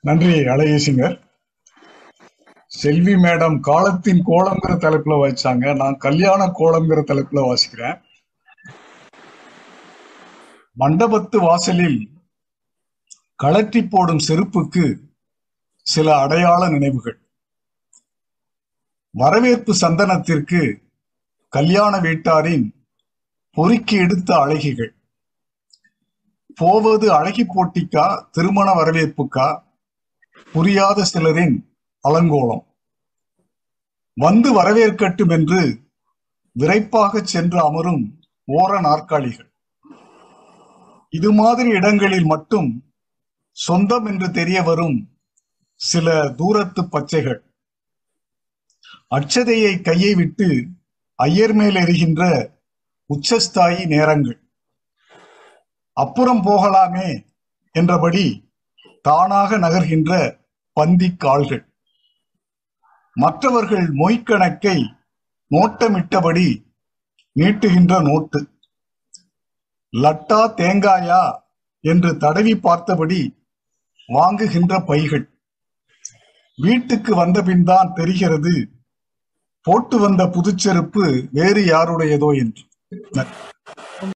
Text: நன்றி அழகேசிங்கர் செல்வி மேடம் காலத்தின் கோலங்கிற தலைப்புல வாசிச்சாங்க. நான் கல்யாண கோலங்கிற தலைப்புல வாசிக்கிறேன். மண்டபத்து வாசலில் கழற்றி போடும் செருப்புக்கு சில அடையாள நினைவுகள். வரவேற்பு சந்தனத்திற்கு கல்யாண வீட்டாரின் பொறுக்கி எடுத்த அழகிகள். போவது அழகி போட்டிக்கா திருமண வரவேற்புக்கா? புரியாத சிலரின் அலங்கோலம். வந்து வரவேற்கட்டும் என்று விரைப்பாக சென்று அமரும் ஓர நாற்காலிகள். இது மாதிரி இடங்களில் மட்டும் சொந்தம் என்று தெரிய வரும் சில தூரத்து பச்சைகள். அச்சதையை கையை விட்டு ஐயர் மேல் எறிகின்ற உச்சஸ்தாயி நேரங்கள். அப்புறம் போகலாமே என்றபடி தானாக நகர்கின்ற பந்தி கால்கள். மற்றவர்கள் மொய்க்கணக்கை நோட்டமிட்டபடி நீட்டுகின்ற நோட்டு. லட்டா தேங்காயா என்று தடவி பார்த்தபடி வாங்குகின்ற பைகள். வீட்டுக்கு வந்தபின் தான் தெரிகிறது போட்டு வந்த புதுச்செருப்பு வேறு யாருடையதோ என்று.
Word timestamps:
நன்றி 0.00 0.32
அழகேசிங்கர் 0.38 1.24
செல்வி 2.66 3.14
மேடம் 3.14 3.60
காலத்தின் 3.60 4.22
கோலங்கிற 4.26 4.72
தலைப்புல 4.84 5.14
வாசிச்சாங்க. 5.22 5.76
நான் 5.76 5.96
கல்யாண 5.96 6.46
கோலங்கிற 6.46 7.00
தலைப்புல 7.10 7.42
வாசிக்கிறேன். 7.48 8.04
மண்டபத்து 10.78 11.36
வாசலில் 11.36 12.10
கழற்றி 13.36 13.84
போடும் 13.84 14.18
செருப்புக்கு 14.18 15.10
சில 15.80 16.18
அடையாள 16.18 16.68
நினைவுகள். 16.68 17.18
வரவேற்பு 19.10 19.74
சந்தனத்திற்கு 19.80 20.80
கல்யாண 21.48 22.00
வீட்டாரின் 22.00 22.66
பொறுக்கி 23.50 23.96
எடுத்த 23.96 24.36
அழகிகள். 24.36 24.95
போவது 26.58 27.12
அழகி 27.12 27.44
போட்டிக்கா 27.44 28.24
திருமண 28.30 28.72
வரவேற்புக்கா? 28.72 29.60
புரியாத 30.52 31.04
சிலரின் 31.04 31.56
அலங்கோலம். 32.08 32.64
வந்து 34.14 34.62
வரவேற்கட்டும் 34.62 35.30
என்று 35.30 35.80
விரைப்பாக 36.52 37.20
சென்று 37.22 37.58
அமரும் 37.64 38.20
ஓர 38.52 38.80
நாற்காலிகள். 38.80 39.50
இது 41.08 41.32
மாதிரி 41.32 41.68
இடங்களில் 41.68 42.24
மட்டும் 42.24 42.94
சொந்தம் 43.50 44.06
என்று 44.06 44.30
தெரிய 44.30 44.62
வரும் 44.62 45.10
சில 45.74 46.28
தூரத்து 46.30 46.84
பச்சைகள். 46.84 47.40
அச்சதையை 49.10 49.82
கையை 49.82 50.14
விட்டு 50.14 50.66
ஐயர் 51.14 51.52
மேல் 51.52 51.74
எறிகின்ற 51.74 52.50
உச்சஸ்தாயி 53.10 53.86
நேரங்கள். 53.86 54.45
அப்புறம் 55.96 56.42
போகலாமே 56.48 57.08
என்றபடி 57.74 58.26
தானாக 59.08 59.58
நகர்கின்ற 59.58 60.12
பந்தி 60.76 61.08
கால்கள். 61.24 61.64
மற்றவர்கள் 63.16 63.86
மொய்க்கணக்கை 64.00 64.78
நோட்டமிட்டபடி 65.50 66.48
நீட்டுகின்ற 67.36 67.94
நோட்டு. 68.08 68.40
லட்டா 69.92 70.40
தேங்காயா 70.60 71.22
என்று 71.84 72.10
தடவி 72.24 72.54
பார்த்தபடி 72.66 73.20
வாங்குகின்ற 74.08 74.72
பைகள். 74.90 75.26
வீட்டுக்கு 76.58 77.12
வந்தபின் 77.14 77.64
தான் 77.64 77.92
தெரிகிறது 77.92 78.54
போட்டு 79.66 79.96
வந்த 79.98 80.22
புதுச்செருப்பு 80.34 81.04
வேறு 81.38 81.62
யாருடையதோ 81.64 82.30
என்று. 82.42 82.62